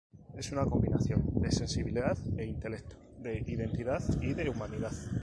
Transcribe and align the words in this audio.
Es 0.35 0.51
una 0.51 0.65
combinación 0.65 1.21
de 1.39 1.51
sensibilidad 1.51 2.17
e 2.35 2.43
intelecto, 2.45 2.95
de 3.21 3.37
identidad 3.45 4.01
y 4.19 4.33
de 4.33 4.49
humanidad. 4.49 4.93